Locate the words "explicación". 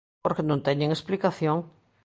0.91-1.57